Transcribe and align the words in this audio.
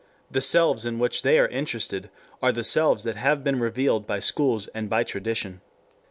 The 0.31 0.41
selves 0.41 0.83
in 0.83 0.97
which 0.97 1.21
they 1.21 1.37
are 1.37 1.47
interested 1.49 2.09
are 2.41 2.51
the 2.51 2.63
selves 2.63 3.03
that 3.03 3.17
have 3.17 3.43
been 3.43 3.59
revealed 3.59 4.07
by 4.07 4.19
schools 4.19 4.65
and 4.69 4.89
by 4.89 5.03
tradition. 5.03 5.61